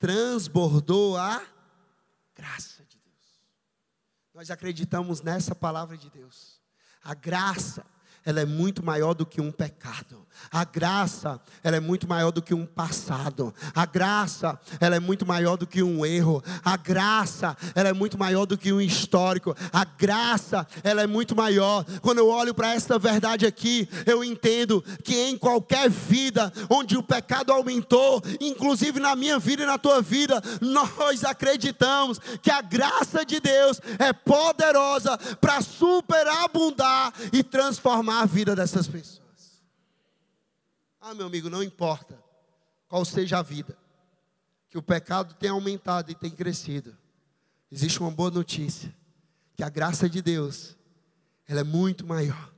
[0.00, 1.46] transbordou a
[2.34, 3.40] graça de Deus.
[4.34, 6.60] Nós acreditamos nessa palavra de Deus.
[7.04, 7.86] A graça
[8.24, 10.26] ela é muito maior do que um pecado.
[10.50, 13.54] A graça, ela é muito maior do que um passado.
[13.74, 16.42] A graça, ela é muito maior do que um erro.
[16.64, 19.54] A graça, ela é muito maior do que um histórico.
[19.72, 21.84] A graça, ela é muito maior.
[22.00, 27.02] Quando eu olho para essa verdade aqui, eu entendo que em qualquer vida onde o
[27.02, 33.24] pecado aumentou, inclusive na minha vida e na tua vida, nós acreditamos que a graça
[33.24, 39.62] de Deus é poderosa para superabundar e transformar transformar a vida dessas pessoas.
[41.00, 42.18] Ah, meu amigo, não importa
[42.88, 43.76] qual seja a vida,
[44.68, 46.96] que o pecado tem aumentado e tem crescido.
[47.70, 48.92] Existe uma boa notícia,
[49.54, 50.76] que a graça de Deus,
[51.46, 52.50] ela é muito maior.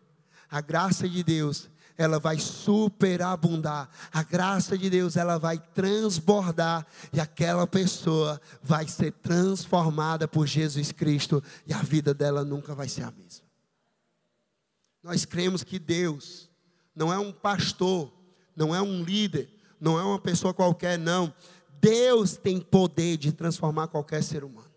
[0.51, 3.89] A graça de Deus, ela vai superabundar.
[4.11, 10.93] A graça de Deus, ela vai transbordar e aquela pessoa vai ser transformada por Jesus
[10.93, 13.52] Cristo e a vida dela nunca vai ser a mesma.
[15.03, 16.49] Nós cremos que Deus
[16.95, 18.13] não é um pastor,
[18.55, 21.35] não é um líder, não é uma pessoa qualquer, não.
[21.81, 24.71] Deus tem poder de transformar qualquer ser humano.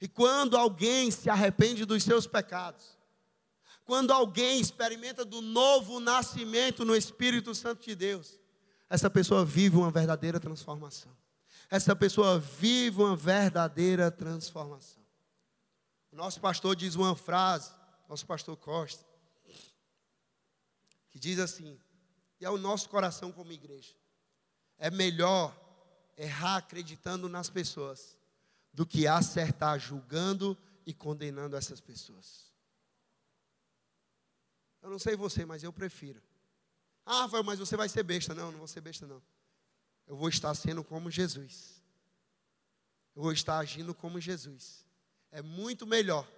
[0.00, 2.96] E quando alguém se arrepende dos seus pecados,
[3.84, 8.38] quando alguém experimenta do novo nascimento no Espírito Santo de Deus,
[8.90, 11.12] essa pessoa vive uma verdadeira transformação.
[11.70, 15.02] Essa pessoa vive uma verdadeira transformação.
[16.12, 17.75] O nosso pastor diz uma frase
[18.08, 19.04] nosso pastor Costa,
[21.10, 21.78] que diz assim:
[22.40, 23.94] e é o nosso coração como igreja.
[24.78, 25.54] É melhor
[26.16, 28.18] errar acreditando nas pessoas
[28.72, 32.52] do que acertar julgando e condenando essas pessoas.
[34.82, 36.22] Eu não sei você, mas eu prefiro.
[37.04, 38.34] Ah, Rafael, mas você vai ser besta.
[38.34, 39.22] Não, não vou ser besta, não.
[40.06, 41.82] Eu vou estar sendo como Jesus.
[43.14, 44.86] Eu vou estar agindo como Jesus.
[45.32, 46.28] É muito melhor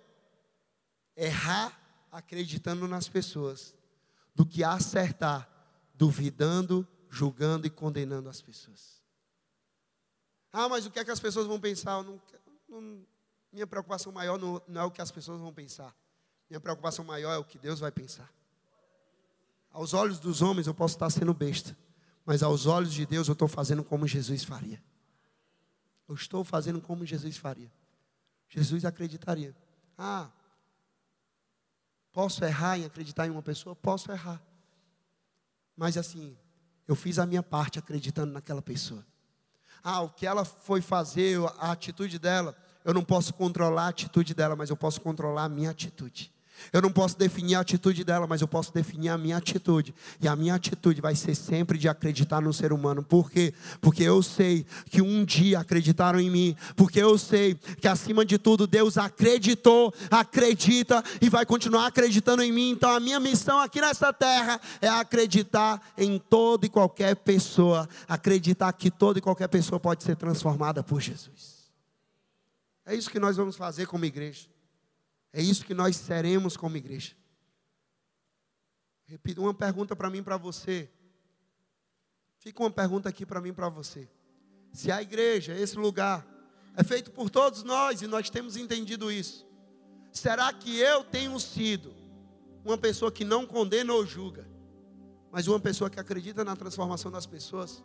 [1.19, 1.77] errar
[2.11, 3.75] acreditando nas pessoas
[4.35, 5.49] do que acertar
[5.95, 9.03] duvidando, julgando e condenando as pessoas.
[10.53, 12.03] Ah, mas o que é que as pessoas vão pensar?
[12.05, 12.23] Não,
[12.69, 13.05] não,
[13.53, 15.95] minha preocupação maior não, não é o que as pessoas vão pensar.
[16.49, 18.33] Minha preocupação maior é o que Deus vai pensar.
[19.71, 21.77] Aos olhos dos homens eu posso estar sendo besta,
[22.25, 24.83] mas aos olhos de Deus eu estou fazendo como Jesus faria.
[26.09, 27.71] Eu estou fazendo como Jesus faria.
[28.49, 29.55] Jesus acreditaria.
[29.97, 30.31] Ah,
[32.19, 33.77] Posso errar em acreditar em uma pessoa?
[33.77, 34.43] Posso errar.
[35.77, 36.37] Mas assim,
[36.89, 39.07] eu fiz a minha parte acreditando naquela pessoa.
[39.85, 44.35] Ah, o que ela foi fazer, a atitude dela, eu não posso controlar a atitude
[44.35, 46.35] dela, mas eu posso controlar a minha atitude.
[46.73, 49.95] Eu não posso definir a atitude dela, mas eu posso definir a minha atitude.
[50.21, 53.03] E a minha atitude vai ser sempre de acreditar no ser humano.
[53.03, 53.55] Por quê?
[53.81, 56.57] Porque eu sei que um dia acreditaram em mim.
[56.77, 62.53] Porque eu sei que acima de tudo Deus acreditou, acredita e vai continuar acreditando em
[62.53, 62.71] mim.
[62.71, 67.89] Então a minha missão aqui nessa terra é acreditar em toda e qualquer pessoa.
[68.09, 71.59] Acreditar que toda e qualquer pessoa pode ser transformada por Jesus.
[72.85, 74.47] É isso que nós vamos fazer como igreja.
[75.39, 77.15] É isso que nós seremos como igreja.
[79.05, 80.91] Repito, uma pergunta para mim para você.
[82.39, 84.11] Fica uma pergunta aqui para mim para você.
[84.73, 86.27] Se a igreja, esse lugar,
[86.77, 89.47] é feito por todos nós e nós temos entendido isso,
[90.11, 91.95] será que eu tenho sido
[92.65, 94.45] uma pessoa que não condena ou julga,
[95.31, 97.81] mas uma pessoa que acredita na transformação das pessoas.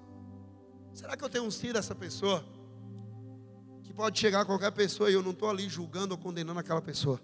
[0.92, 2.44] Será que eu tenho sido essa pessoa?
[3.84, 6.82] Que pode chegar a qualquer pessoa e eu não estou ali julgando ou condenando aquela
[6.82, 7.22] pessoa,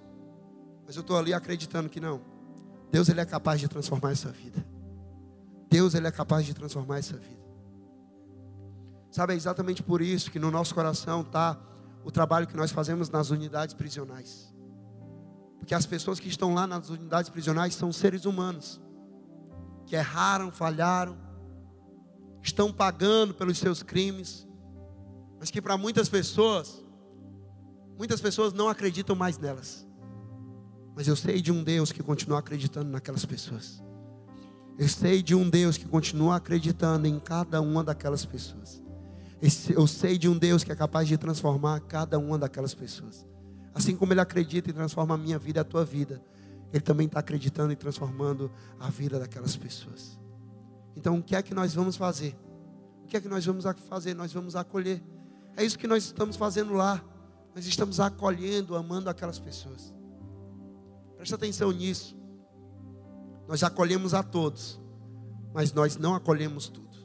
[0.89, 2.19] mas eu estou ali acreditando que não.
[2.91, 4.65] Deus ele é capaz de transformar essa vida.
[5.69, 7.45] Deus ele é capaz de transformar essa vida.
[9.11, 11.61] Sabe, é exatamente por isso que no nosso coração está
[12.03, 14.51] o trabalho que nós fazemos nas unidades prisionais.
[15.59, 18.81] Porque as pessoas que estão lá nas unidades prisionais são seres humanos
[19.85, 21.15] que erraram, falharam,
[22.41, 24.47] estão pagando pelos seus crimes,
[25.39, 26.83] mas que para muitas pessoas,
[27.95, 29.87] muitas pessoas não acreditam mais nelas.
[30.99, 33.81] Mas eu sei de um Deus que continua acreditando naquelas pessoas.
[34.77, 38.83] Eu sei de um Deus que continua acreditando em cada uma daquelas pessoas.
[39.69, 43.25] Eu sei de um Deus que é capaz de transformar cada uma daquelas pessoas.
[43.73, 46.21] Assim como Ele acredita e transforma a minha vida e a tua vida,
[46.73, 50.19] Ele também está acreditando e transformando a vida daquelas pessoas.
[50.97, 52.37] Então, o que é que nós vamos fazer?
[53.05, 54.13] O que é que nós vamos fazer?
[54.13, 55.01] Nós vamos acolher.
[55.55, 57.01] É isso que nós estamos fazendo lá.
[57.55, 59.97] Nós estamos acolhendo, amando aquelas pessoas.
[61.19, 62.17] Presta atenção nisso.
[63.45, 64.79] Nós acolhemos a todos,
[65.53, 66.97] mas nós não acolhemos tudo.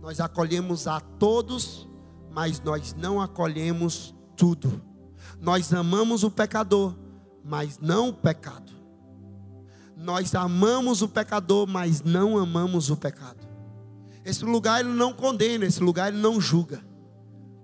[0.00, 1.88] Nós acolhemos a todos,
[2.28, 4.82] mas nós não acolhemos tudo.
[5.40, 6.92] Nós amamos o pecador,
[7.44, 8.72] mas não o pecado.
[9.96, 13.46] Nós amamos o pecador, mas não amamos o pecado.
[14.24, 16.84] Esse lugar ele não condena, esse lugar ele não julga.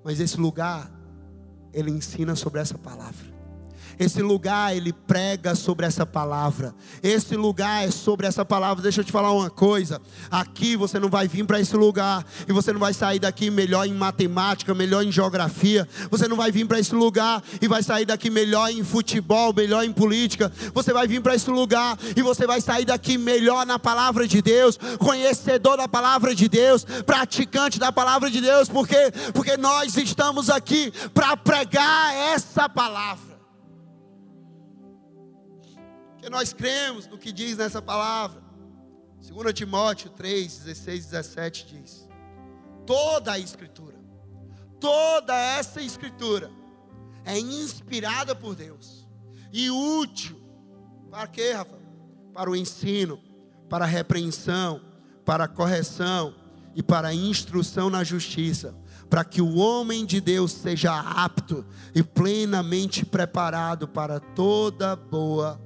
[0.05, 0.89] Mas esse lugar
[1.73, 3.42] ele ensina sobre essa palavra.
[3.99, 6.75] Esse lugar ele prega sobre essa palavra.
[7.03, 8.83] Esse lugar é sobre essa palavra.
[8.83, 10.01] Deixa eu te falar uma coisa.
[10.31, 13.87] Aqui você não vai vir para esse lugar e você não vai sair daqui melhor
[13.87, 15.89] em matemática, melhor em geografia.
[16.11, 19.85] Você não vai vir para esse lugar e vai sair daqui melhor em futebol, melhor
[19.85, 20.53] em política.
[20.75, 24.41] Você vai vir para esse lugar e você vai sair daqui melhor na palavra de
[24.43, 30.51] Deus, conhecedor da palavra de Deus, praticante da palavra de Deus, porque porque nós estamos
[30.51, 33.32] aqui para pregar essa palavra.
[36.23, 38.41] Porque nós cremos no que diz nessa palavra.
[39.29, 42.09] 2 Timóteo 3, 16, 17 diz:
[42.87, 43.97] Toda a Escritura,
[44.79, 46.49] toda essa Escritura
[47.25, 49.05] é inspirada por Deus
[49.53, 50.41] e útil
[51.11, 51.77] para quê, Rafa?
[52.33, 53.19] Para o ensino,
[53.69, 54.81] para a repreensão,
[55.25, 56.37] para a correção
[56.73, 58.77] e para a instrução na justiça,
[59.11, 65.61] para que o homem de Deus seja apto e plenamente preparado para toda boa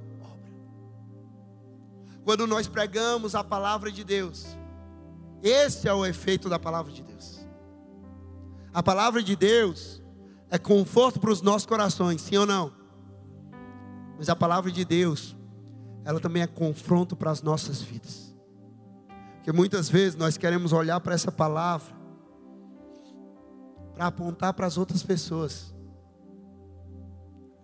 [2.27, 4.45] quando nós pregamos a palavra de Deus.
[5.41, 7.47] Esse é o efeito da palavra de Deus.
[8.73, 10.03] A palavra de Deus
[10.49, 12.73] é conforto para os nossos corações, sim ou não?
[14.17, 15.37] Mas a palavra de Deus,
[16.03, 18.35] ela também é confronto para as nossas vidas.
[19.35, 21.95] Porque muitas vezes nós queremos olhar para essa palavra
[23.93, 25.73] para apontar para as outras pessoas,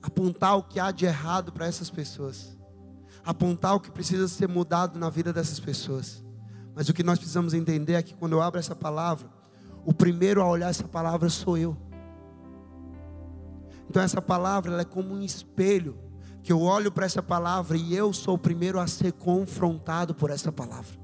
[0.01, 2.62] apontar o que há de errado para essas pessoas
[3.25, 6.23] apontar o que precisa ser mudado na vida dessas pessoas.
[6.75, 9.29] Mas o que nós precisamos entender é que quando eu abro essa palavra,
[9.85, 11.77] o primeiro a olhar essa palavra sou eu.
[13.89, 15.97] Então essa palavra é como um espelho
[16.41, 20.29] que eu olho para essa palavra e eu sou o primeiro a ser confrontado por
[20.29, 20.99] essa palavra.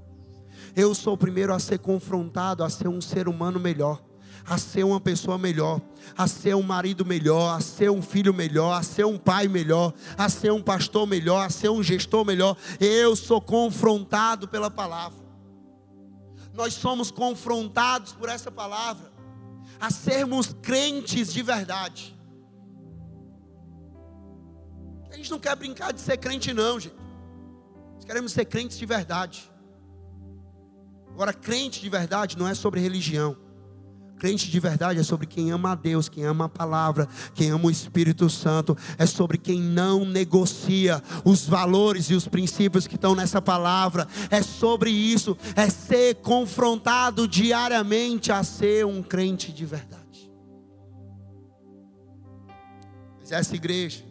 [0.75, 4.08] Eu sou o primeiro a ser confrontado a ser um ser humano melhor
[4.45, 5.81] a ser uma pessoa melhor,
[6.17, 9.93] a ser um marido melhor, a ser um filho melhor, a ser um pai melhor,
[10.17, 12.57] a ser um pastor melhor, a ser um gestor melhor.
[12.79, 15.19] Eu sou confrontado pela palavra.
[16.53, 19.11] Nós somos confrontados por essa palavra
[19.79, 22.17] a sermos crentes de verdade.
[25.09, 26.95] A gente não quer brincar de ser crente, não, gente.
[27.95, 29.49] Nós queremos ser crentes de verdade.
[31.11, 33.35] Agora, crente de verdade não é sobre religião.
[34.19, 37.67] Crente de verdade é sobre quem ama a Deus, quem ama a palavra, quem ama
[37.67, 43.15] o Espírito Santo, é sobre quem não negocia os valores e os princípios que estão
[43.15, 50.29] nessa palavra, é sobre isso, é ser confrontado diariamente a ser um crente de verdade.
[53.21, 54.03] Mas essa igreja,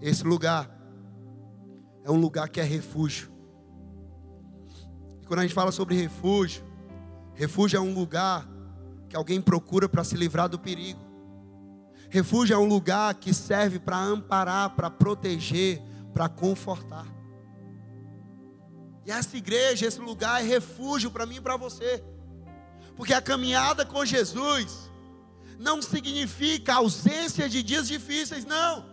[0.00, 0.74] esse lugar,
[2.02, 3.30] é um lugar que é refúgio.
[5.20, 6.64] E quando a gente fala sobre refúgio,
[7.34, 8.48] refúgio é um lugar
[9.10, 11.00] que alguém procura para se livrar do perigo.
[12.08, 15.82] Refúgio é um lugar que serve para amparar, para proteger,
[16.14, 17.06] para confortar.
[19.04, 22.02] E essa igreja, esse lugar é refúgio para mim e para você.
[22.96, 24.90] Porque a caminhada com Jesus
[25.58, 28.86] não significa ausência de dias difíceis, não.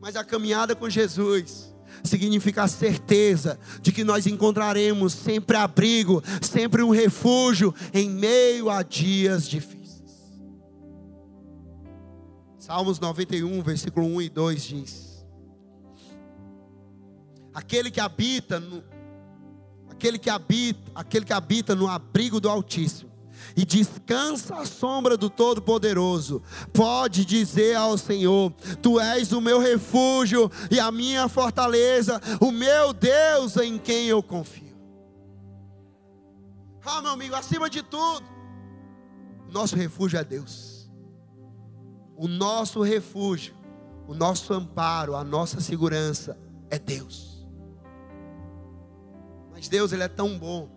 [0.00, 1.71] Mas a caminhada com Jesus
[2.02, 8.82] significa a certeza de que nós encontraremos sempre abrigo, sempre um refúgio em meio a
[8.82, 9.82] dias difíceis.
[12.58, 15.26] Salmos 91, versículo 1 e 2 diz:
[17.52, 18.82] Aquele que habita no
[19.90, 23.11] aquele que habita, aquele que habita no abrigo do Altíssimo
[23.56, 26.42] e descansa à sombra do Todo-Poderoso,
[26.72, 32.92] pode dizer ao Senhor: Tu és o meu refúgio e a minha fortaleza, o meu
[32.92, 34.72] Deus em quem eu confio.
[36.84, 38.26] Ah, meu amigo, acima de tudo,
[39.48, 40.90] nosso refúgio é Deus.
[42.16, 43.54] O nosso refúgio,
[44.06, 46.38] o nosso amparo, a nossa segurança
[46.70, 47.46] é Deus.
[49.52, 50.68] Mas Deus, Ele é tão bom,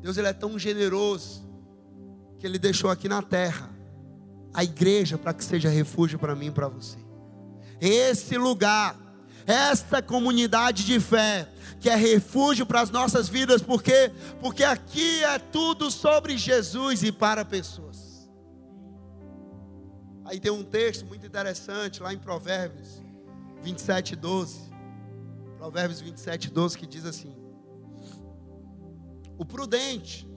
[0.00, 1.48] Deus, Ele é tão generoso,
[2.42, 3.70] que Ele deixou aqui na terra
[4.52, 6.98] a igreja para que seja refúgio para mim e para você.
[7.80, 8.98] Esse lugar,
[9.46, 11.48] esta comunidade de fé,
[11.80, 17.12] que é refúgio para as nossas vidas, porque porque aqui é tudo sobre Jesus e
[17.12, 18.28] para pessoas.
[20.24, 23.00] Aí tem um texto muito interessante lá em Provérbios
[23.62, 24.58] 27, 12.
[25.58, 27.36] Provérbios 27, 12 que diz assim:
[29.38, 30.28] O prudente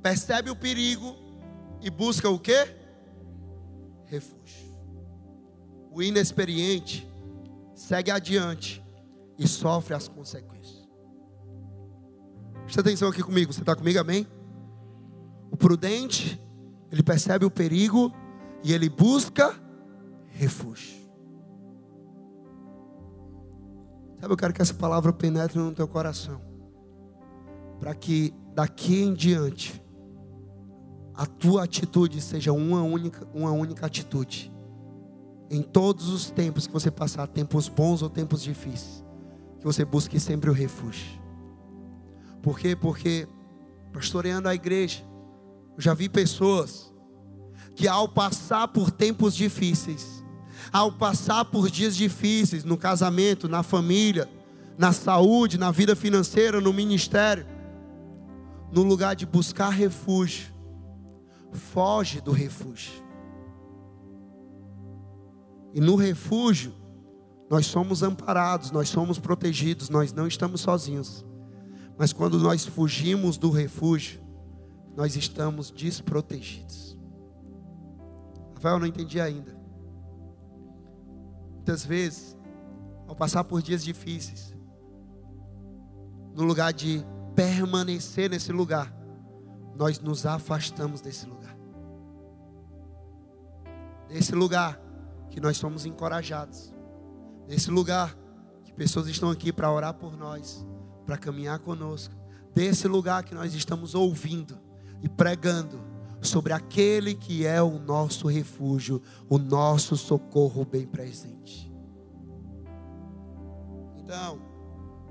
[0.00, 1.21] percebe o perigo
[1.82, 2.66] e busca o que?
[4.06, 4.72] Refúgio.
[5.90, 7.06] O inexperiente
[7.74, 8.82] segue adiante
[9.36, 10.88] e sofre as consequências.
[12.62, 14.26] Presta atenção aqui comigo, você está comigo, amém?
[15.50, 16.40] O prudente,
[16.90, 18.12] ele percebe o perigo
[18.62, 19.54] e ele busca
[20.30, 21.02] refúgio.
[24.20, 26.40] Sabe, eu quero que essa palavra penetre no teu coração,
[27.80, 29.81] para que daqui em diante
[31.14, 34.52] a tua atitude seja uma única, uma única atitude.
[35.50, 39.04] Em todos os tempos que você passar, tempos bons ou tempos difíceis,
[39.60, 41.20] que você busque sempre o refúgio.
[42.42, 42.74] Por quê?
[42.74, 43.28] Porque,
[43.92, 45.04] pastoreando a igreja,
[45.76, 46.92] eu já vi pessoas
[47.74, 50.24] que ao passar por tempos difíceis,
[50.72, 54.28] ao passar por dias difíceis no casamento, na família,
[54.76, 57.46] na saúde, na vida financeira, no ministério,
[58.72, 60.51] no lugar de buscar refúgio,
[61.52, 63.02] foge do refúgio.
[65.72, 66.72] E no refúgio,
[67.50, 71.24] nós somos amparados, nós somos protegidos, nós não estamos sozinhos.
[71.98, 74.20] Mas quando nós fugimos do refúgio,
[74.96, 76.98] nós estamos desprotegidos.
[78.54, 79.56] Rafael, eu não entendi ainda.
[81.54, 82.36] Muitas vezes,
[83.06, 84.54] ao passar por dias difíceis,
[86.34, 88.92] no lugar de permanecer nesse lugar,
[89.76, 91.41] nós nos afastamos desse lugar.
[94.12, 94.80] Desse lugar
[95.30, 96.74] que nós somos encorajados.
[97.46, 98.16] Desse lugar
[98.64, 100.66] que pessoas estão aqui para orar por nós,
[101.06, 102.14] para caminhar conosco.
[102.54, 104.58] Desse lugar que nós estamos ouvindo
[105.00, 105.80] e pregando
[106.20, 111.72] sobre aquele que é o nosso refúgio, o nosso socorro bem presente.
[113.96, 114.38] Então,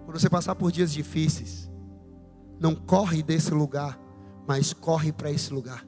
[0.06, 1.70] quando você passar por dias difíceis,
[2.60, 4.00] não corre desse lugar
[4.48, 5.86] mas corre para esse lugar.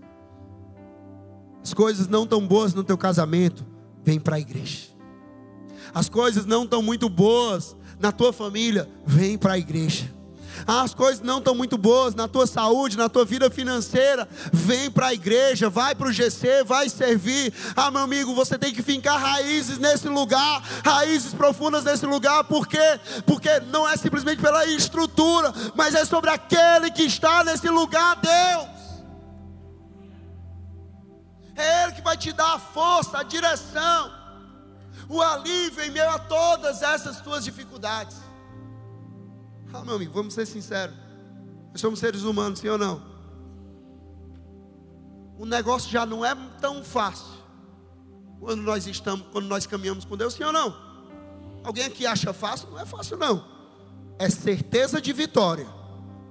[1.64, 3.66] As coisas não tão boas no teu casamento,
[4.04, 4.90] vem para a igreja.
[5.94, 10.12] As coisas não tão muito boas na tua família, vem para a igreja.
[10.68, 14.28] As coisas não estão muito boas na tua saúde, na tua vida financeira.
[14.52, 17.54] Vem para a igreja, vai para o GC, vai servir.
[17.76, 22.68] Ah, meu amigo, você tem que fincar raízes nesse lugar, raízes profundas nesse lugar, por
[22.68, 23.00] quê?
[23.26, 28.73] Porque não é simplesmente pela estrutura, mas é sobre aquele que está nesse lugar, Deus.
[31.56, 34.12] É Ele que vai te dar a força, a direção,
[35.08, 38.18] o alívio em meio a todas essas tuas dificuldades.
[39.74, 40.96] Ah, meu amigo, vamos ser sinceros.
[41.72, 43.02] Nós somos seres humanos, sim ou não?
[45.38, 47.44] O negócio já não é tão fácil
[48.40, 50.76] quando nós estamos, quando nós caminhamos com Deus, sim ou não?
[51.64, 52.70] Alguém aqui acha fácil?
[52.70, 53.44] Não é fácil não.
[54.20, 55.68] É certeza de vitória,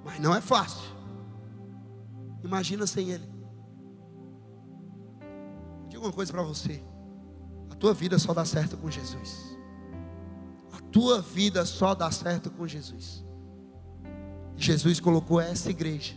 [0.04, 0.92] mas não é fácil.
[2.44, 3.31] Imagina sem Ele.
[6.02, 6.82] Digo uma coisa para você.
[7.70, 9.56] A tua vida só dá certo com Jesus.
[10.72, 13.24] A tua vida só dá certo com Jesus.
[14.56, 16.14] Jesus colocou essa igreja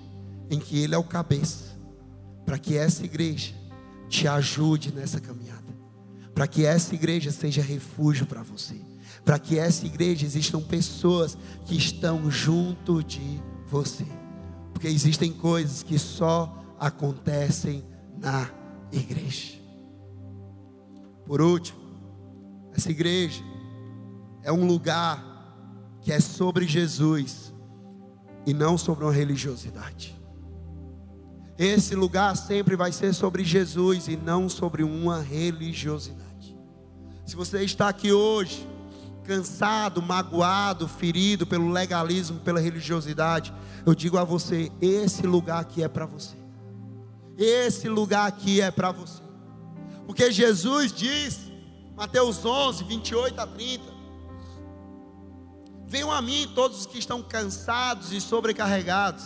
[0.50, 1.80] em que Ele é o cabeça,
[2.48, 3.54] para que essa igreja
[4.10, 5.78] te ajude nessa caminhada,
[6.34, 8.82] para que essa igreja seja refúgio para você,
[9.24, 14.06] para que essa igreja existam pessoas que estão junto de você,
[14.74, 17.86] porque existem coisas que só acontecem
[18.18, 18.50] na
[18.92, 19.65] igreja.
[21.26, 21.80] Por último,
[22.74, 23.44] essa igreja
[24.44, 25.24] é um lugar
[26.02, 27.54] que é sobre Jesus
[28.46, 30.16] e não sobre uma religiosidade.
[31.58, 36.56] Esse lugar sempre vai ser sobre Jesus e não sobre uma religiosidade.
[37.26, 38.68] Se você está aqui hoje,
[39.24, 43.54] cansado, magoado, ferido pelo legalismo, pela religiosidade,
[43.86, 46.36] eu digo a você: esse lugar aqui é para você.
[47.38, 49.25] Esse lugar aqui é para você.
[50.06, 51.40] Porque Jesus diz,
[51.96, 53.96] Mateus 11, 28 a 30,
[55.88, 59.24] Venham a mim todos os que estão cansados e sobrecarregados,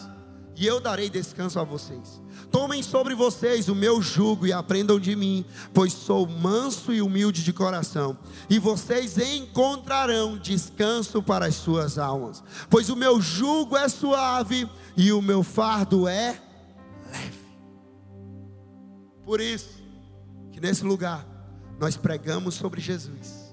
[0.56, 2.22] e eu darei descanso a vocês.
[2.52, 7.44] Tomem sobre vocês o meu jugo e aprendam de mim, pois sou manso e humilde
[7.44, 8.18] de coração,
[8.50, 12.44] e vocês encontrarão descanso para as suas almas.
[12.70, 16.42] Pois o meu jugo é suave e o meu fardo é
[17.12, 17.40] leve.
[19.24, 19.79] Por isso
[20.60, 21.26] que nesse lugar
[21.80, 23.50] nós pregamos sobre Jesus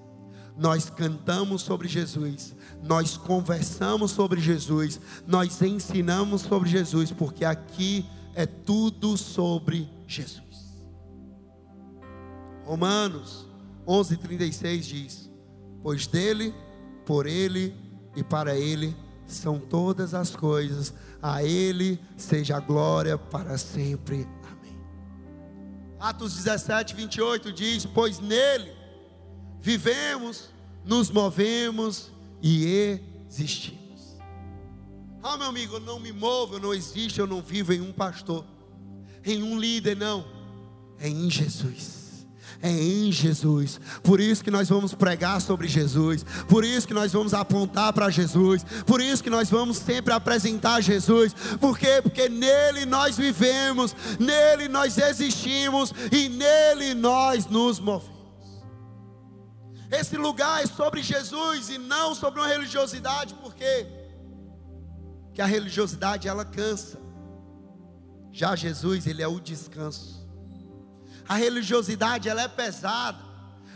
[0.59, 8.47] nós cantamos sobre Jesus, nós conversamos sobre Jesus, nós ensinamos sobre Jesus, porque aqui é
[8.47, 10.43] tudo sobre Jesus.
[12.65, 13.47] Romanos
[13.87, 15.31] 11:36 diz:
[15.83, 16.55] Pois dele,
[17.05, 17.75] por ele
[18.17, 18.97] e para ele
[19.27, 24.27] são todas as coisas, a ele seja a glória para sempre.
[25.99, 28.73] Atos 17, 28 diz: Pois nele
[29.61, 30.51] vivemos,
[30.85, 32.11] nos movemos
[32.43, 34.17] e existimos.
[35.23, 37.93] Ah, meu amigo, eu não me movo, eu não existo, eu não vivo em um
[37.93, 38.45] pastor,
[39.25, 40.25] em um líder, não,
[41.01, 42.06] é em Jesus
[42.67, 43.81] é em Jesus.
[44.03, 46.25] Por isso que nós vamos pregar sobre Jesus.
[46.49, 48.65] Por isso que nós vamos apontar para Jesus.
[48.87, 51.33] Por isso que nós vamos sempre apresentar Jesus.
[51.61, 52.01] Por quê?
[52.03, 58.17] Porque nele nós vivemos, nele nós existimos e nele nós nos movemos.
[59.91, 63.87] Esse lugar é sobre Jesus e não sobre uma religiosidade, por quê?
[65.27, 66.99] Porque a religiosidade ela cansa.
[68.33, 70.26] Já Jesus, ele é o descanso.
[71.29, 73.19] A religiosidade ela é pesada.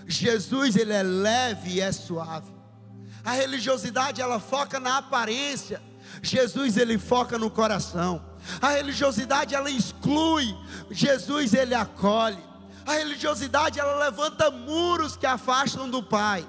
[0.07, 2.53] Jesus, ele é leve e é suave.
[3.25, 5.83] A religiosidade ela foca na aparência.
[6.23, 8.25] Jesus ele foca no coração.
[8.61, 10.57] A religiosidade ela exclui.
[10.91, 12.43] Jesus ele acolhe.
[12.87, 16.47] A religiosidade ela levanta muros que afastam do Pai.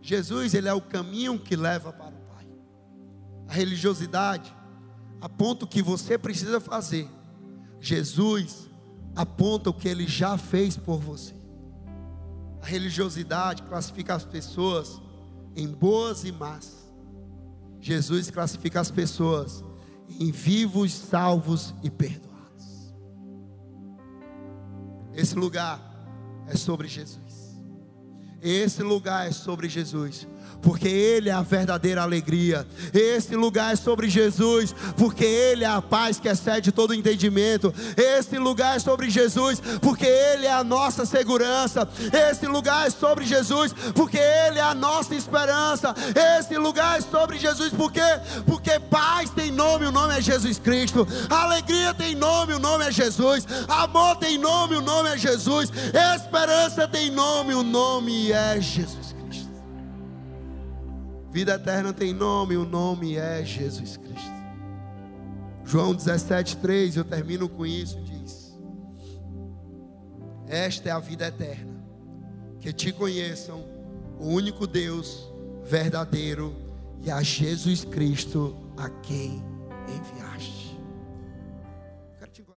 [0.00, 2.46] Jesus, ele é o caminho que leva para o Pai.
[3.48, 4.52] A religiosidade
[5.20, 7.08] aponta o que você precisa fazer.
[7.80, 8.68] Jesus
[9.14, 11.34] aponta o que ele já fez por você.
[12.60, 15.00] A religiosidade classifica as pessoas
[15.56, 16.90] em boas e más.
[17.80, 19.64] Jesus classifica as pessoas
[20.20, 22.94] em vivos, salvos e perdoados.
[25.12, 25.80] Esse lugar
[26.46, 27.60] é sobre Jesus.
[28.40, 30.26] Esse lugar é sobre Jesus
[30.62, 32.66] porque Ele é a verdadeira alegria.
[32.94, 37.74] Esse lugar é sobre Jesus, porque Ele é a paz que excede todo entendimento.
[37.96, 41.88] Esse lugar é sobre Jesus, porque Ele é a nossa segurança.
[42.30, 45.94] Esse lugar é sobre Jesus, porque Ele é a nossa esperança.
[46.38, 48.00] Esse lugar é sobre Jesus, porque
[48.46, 51.06] porque paz tem nome, o nome é Jesus Cristo.
[51.28, 53.46] Alegria tem nome, o nome é Jesus.
[53.68, 55.70] Amor tem nome, o nome é Jesus.
[56.14, 59.14] Esperança tem nome, o nome é Jesus.
[61.32, 64.30] Vida eterna tem nome, o nome é Jesus Cristo.
[65.64, 68.54] João 17,3, eu termino com isso, diz:
[70.46, 71.82] Esta é a vida eterna,
[72.60, 73.64] que te conheçam,
[74.20, 75.32] o único Deus
[75.64, 76.54] verdadeiro
[77.00, 79.42] e a Jesus Cristo a quem
[79.88, 80.21] enviaste.